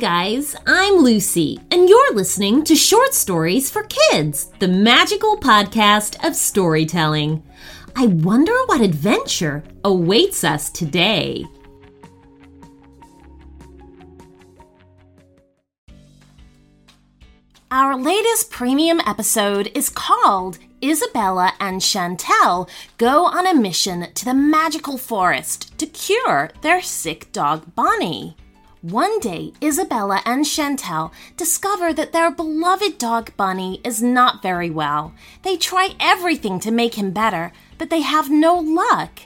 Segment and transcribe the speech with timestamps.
[0.00, 6.34] Guys, I'm Lucy, and you're listening to Short Stories for Kids, the magical podcast of
[6.34, 7.44] storytelling.
[7.94, 11.44] I wonder what adventure awaits us today.
[17.70, 22.68] Our latest premium episode is called Isabella and Chantel
[22.98, 28.36] Go on a Mission to the Magical Forest to Cure Their Sick Dog Bonnie.
[28.84, 35.14] One day, Isabella and Chantel discover that their beloved dog Bunny is not very well.
[35.40, 39.20] They try everything to make him better, but they have no luck.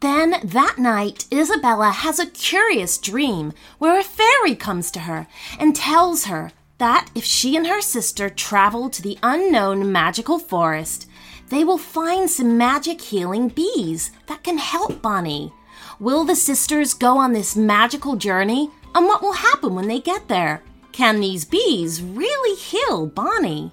[0.00, 5.26] Then that night, Isabella has a curious dream where a fairy comes to her
[5.58, 11.06] and tells her that if she and her sister travel to the unknown magical forest,
[11.50, 15.52] they will find some magic healing bees that can help Bunny.
[16.00, 18.70] Will the sisters go on this magical journey?
[18.94, 20.62] And what will happen when they get there?
[20.92, 23.72] Can these bees really heal Bonnie?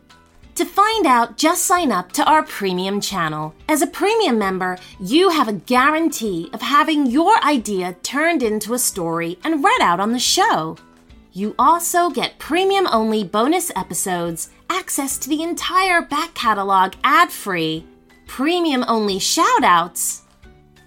[0.55, 3.55] To find out, just sign up to our premium channel.
[3.69, 8.79] As a premium member, you have a guarantee of having your idea turned into a
[8.79, 10.77] story and read out on the show.
[11.31, 17.85] You also get premium only bonus episodes, access to the entire back catalog ad free,
[18.27, 20.23] premium only shoutouts,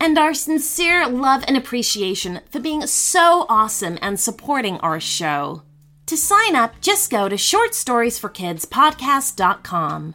[0.03, 5.63] and our sincere love and appreciation for being so awesome and supporting our show.
[6.07, 10.15] To sign up, just go to shortstoriesforkidspodcast.com.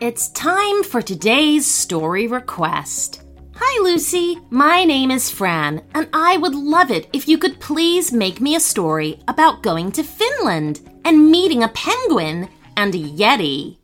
[0.00, 3.22] It's time for today's story request.
[3.54, 4.40] Hi, Lucy.
[4.50, 8.56] My name is Fran, and I would love it if you could please make me
[8.56, 13.76] a story about going to Finland and meeting a penguin and a yeti.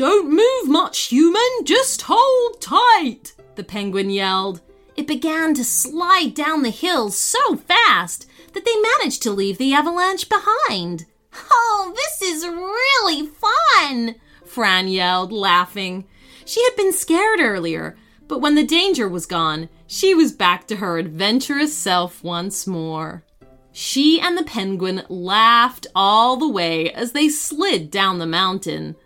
[0.00, 4.62] Don't move much, human, just hold tight, the penguin yelled.
[4.96, 8.24] It began to slide down the hill so fast
[8.54, 11.04] that they managed to leave the avalanche behind.
[11.50, 14.14] Oh, this is really fun,
[14.46, 16.06] Fran yelled, laughing.
[16.46, 20.76] She had been scared earlier, but when the danger was gone, she was back to
[20.76, 23.22] her adventurous self once more.
[23.70, 28.96] She and the penguin laughed all the way as they slid down the mountain.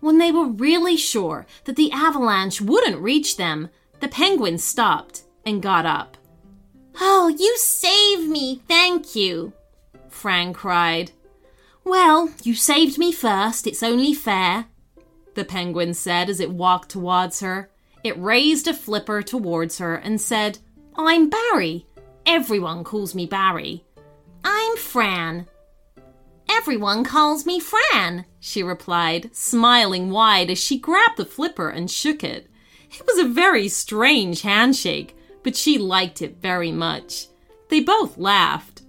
[0.00, 3.68] When they were really sure that the avalanche wouldn't reach them,
[4.00, 6.16] the penguin stopped and got up.
[7.00, 9.52] Oh, you saved me, thank you,
[10.08, 11.12] Fran cried.
[11.84, 14.66] Well, you saved me first, it's only fair,
[15.34, 17.70] the penguin said as it walked towards her.
[18.02, 20.58] It raised a flipper towards her and said,
[20.96, 21.86] I'm Barry.
[22.26, 23.84] Everyone calls me Barry.
[24.44, 25.46] I'm Fran.
[26.52, 32.24] Everyone calls me Fran, she replied, smiling wide as she grabbed the flipper and shook
[32.24, 32.50] it.
[32.90, 37.28] It was a very strange handshake, but she liked it very much.
[37.68, 38.82] They both laughed.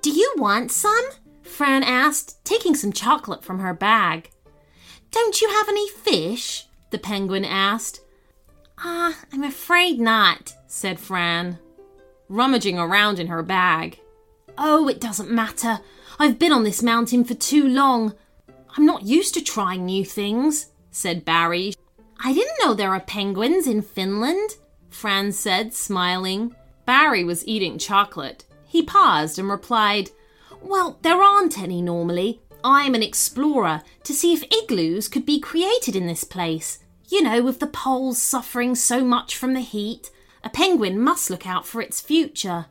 [0.00, 1.04] Do you want some?
[1.42, 4.30] Fran asked, taking some chocolate from her bag.
[5.10, 6.66] Don't you have any fish?
[6.90, 8.00] the penguin asked.
[8.78, 11.58] Ah, I'm afraid not, said Fran,
[12.28, 14.00] rummaging around in her bag.
[14.58, 15.80] Oh, it doesn't matter.
[16.18, 18.14] I've been on this mountain for too long.
[18.76, 21.74] I'm not used to trying new things, said Barry.
[22.18, 24.56] I didn't know there are penguins in Finland,
[24.88, 26.56] Fran said, smiling.
[26.86, 28.44] Barry was eating chocolate.
[28.66, 30.10] He paused and replied,
[30.62, 32.40] Well, there aren't any normally.
[32.64, 36.78] I'm an explorer to see if igloos could be created in this place.
[37.08, 40.10] You know, with the poles suffering so much from the heat,
[40.42, 42.66] a penguin must look out for its future.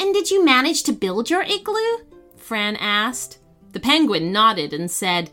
[0.00, 2.13] And did you manage to build your igloo?
[2.44, 3.38] Fran asked.
[3.72, 5.30] The penguin nodded and said,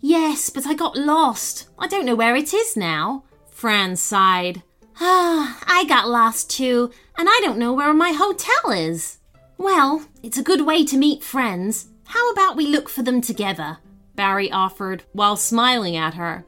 [0.00, 1.68] Yes, but I got lost.
[1.78, 3.24] I don't know where it is now.
[3.50, 4.62] Fran sighed.
[4.98, 9.18] Ah, I got lost too, and I don't know where my hotel is.
[9.58, 11.88] Well, it's a good way to meet friends.
[12.06, 13.76] How about we look for them together?
[14.14, 16.46] Barry offered while smiling at her.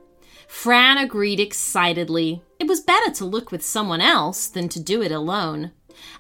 [0.48, 2.42] Fran agreed excitedly.
[2.58, 5.72] It was better to look with someone else than to do it alone.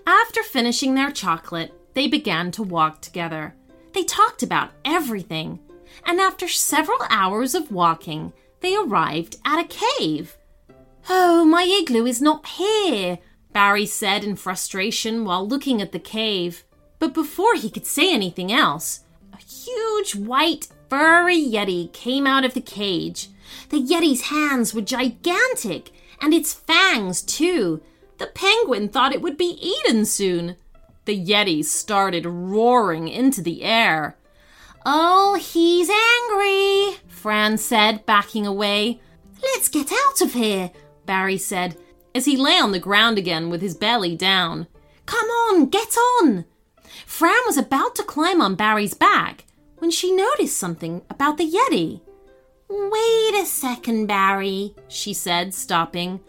[0.06, 3.54] After finishing their chocolate, they began to walk together.
[3.96, 5.58] They talked about everything.
[6.04, 9.64] And after several hours of walking, they arrived at a
[9.98, 10.36] cave.
[11.08, 13.18] Oh, my igloo is not here,
[13.54, 16.62] Barry said in frustration while looking at the cave.
[16.98, 19.00] But before he could say anything else,
[19.32, 23.30] a huge white furry yeti came out of the cage.
[23.70, 25.90] The yeti's hands were gigantic,
[26.20, 27.80] and its fangs, too.
[28.18, 30.56] The penguin thought it would be eaten soon.
[31.06, 34.16] The Yeti started roaring into the air.
[34.84, 39.00] Oh, he's angry, Fran said, backing away.
[39.42, 40.70] Let's get out of here,
[41.06, 41.76] Barry said
[42.16, 44.66] as he lay on the ground again with his belly down.
[45.04, 46.46] Come on, get on!
[47.04, 49.44] Fran was about to climb on Barry's back
[49.78, 52.00] when she noticed something about the Yeti.
[52.70, 56.20] Wait a second, Barry, she said, stopping.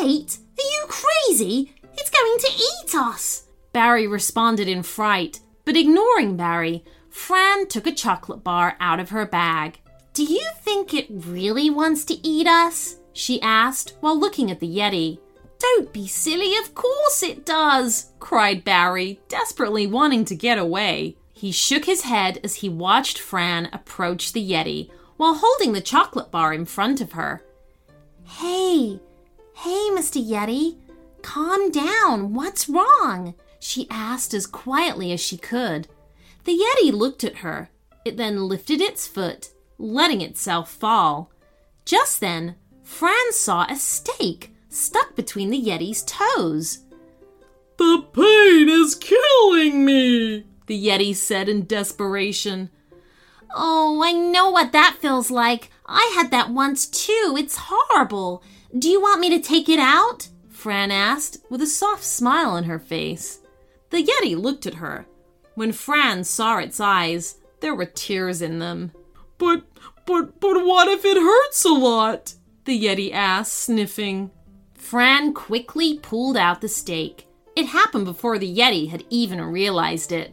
[0.00, 1.72] Wait, are you crazy?
[1.94, 3.44] It's going to eat us!
[3.72, 9.26] Barry responded in fright, but ignoring Barry, Fran took a chocolate bar out of her
[9.26, 9.80] bag.
[10.12, 12.96] Do you think it really wants to eat us?
[13.12, 15.18] she asked while looking at the Yeti.
[15.58, 21.16] Don't be silly, of course it does, cried Barry, desperately wanting to get away.
[21.32, 26.30] He shook his head as he watched Fran approach the Yeti while holding the chocolate
[26.30, 27.42] bar in front of her.
[28.24, 29.00] Hey,
[29.54, 30.24] hey, Mr.
[30.24, 30.78] Yeti,
[31.22, 32.34] calm down.
[32.34, 33.34] What's wrong?
[33.62, 35.86] She asked as quietly as she could.
[36.44, 37.70] The Yeti looked at her.
[38.04, 41.30] It then lifted its foot, letting itself fall.
[41.84, 46.80] Just then, Fran saw a stake stuck between the Yeti's toes.
[47.78, 52.70] The pain is killing me, the Yeti said in desperation.
[53.54, 55.70] Oh, I know what that feels like.
[55.86, 57.36] I had that once too.
[57.38, 58.42] It's horrible.
[58.76, 60.28] Do you want me to take it out?
[60.48, 63.38] Fran asked, with a soft smile on her face.
[63.92, 65.06] The Yeti looked at her.
[65.54, 68.92] When Fran saw its eyes, there were tears in them.
[69.36, 69.64] But,
[70.06, 72.34] but, but what if it hurts a lot?
[72.64, 74.30] The Yeti asked, sniffing.
[74.74, 77.26] Fran quickly pulled out the stake.
[77.54, 80.32] It happened before the Yeti had even realized it.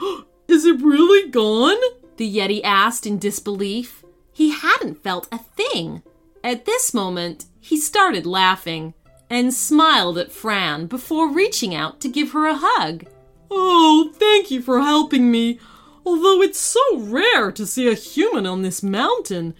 [0.48, 1.78] Is it really gone?
[2.16, 4.04] The Yeti asked in disbelief.
[4.32, 6.02] He hadn't felt a thing.
[6.42, 8.94] At this moment, he started laughing
[9.30, 13.04] and smiled at Fran before reaching out to give her a hug.
[13.50, 15.58] Oh, thank you for helping me.
[16.04, 19.54] Although it's so rare to see a human on this mountain,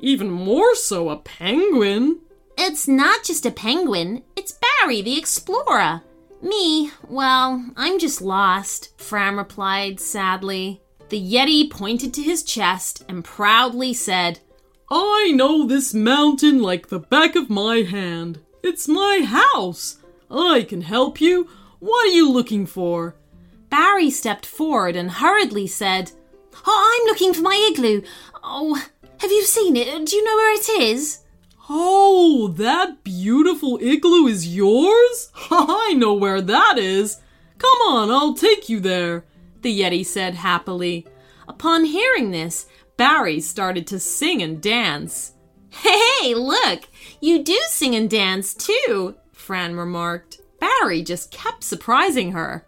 [0.00, 2.20] even more so a penguin.
[2.56, 6.02] It's not just a penguin, it's Barry the explorer.
[6.42, 10.80] Me, well, I'm just lost, Fran replied sadly.
[11.10, 14.40] The Yeti pointed to his chest and proudly said,
[14.90, 18.40] I know this mountain like the back of my hand.
[18.62, 19.98] It's my house.
[20.30, 21.48] I can help you.
[21.78, 23.14] What are you looking for?
[23.70, 26.12] Barry stepped forward and hurriedly said,
[26.66, 28.02] Oh, I'm looking for my igloo.
[28.42, 28.74] Oh,
[29.18, 30.06] have you seen it?
[30.06, 31.20] Do you know where it is?
[31.68, 35.30] Oh, that beautiful igloo is yours?
[35.50, 37.20] I know where that is.
[37.58, 39.24] Come on, I'll take you there,
[39.62, 41.06] the Yeti said happily.
[41.46, 42.66] Upon hearing this,
[42.96, 45.34] Barry started to sing and dance.
[45.70, 46.88] Hey, look,
[47.20, 50.40] you do sing and dance too, Fran remarked.
[50.58, 52.66] Barry just kept surprising her.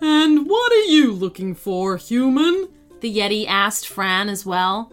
[0.00, 2.68] And what are you looking for, human?
[3.00, 4.92] The Yeti asked Fran as well.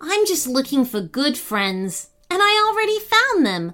[0.00, 3.72] I'm just looking for good friends, and I already found them.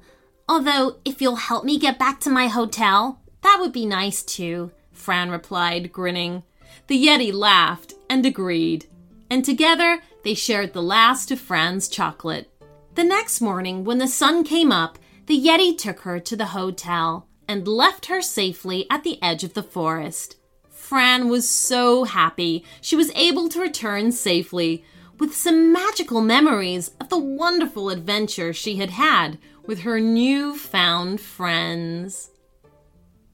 [0.49, 4.73] Although, if you'll help me get back to my hotel, that would be nice too,
[4.93, 6.43] Fran replied, grinning.
[6.87, 8.87] The Yeti laughed and agreed,
[9.31, 12.50] and together they shared the last of Fran's chocolate.
[12.94, 17.28] The next morning, when the sun came up, the Yeti took her to the hotel
[17.46, 20.37] and left her safely at the edge of the forest.
[20.69, 24.84] Fran was so happy she was able to return safely
[25.19, 31.20] with some magical memories of the wonderful adventure she had had with her new found
[31.20, 32.30] friends.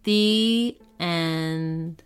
[0.03, 2.03] The end.